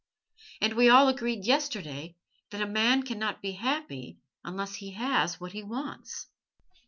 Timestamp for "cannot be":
3.03-3.51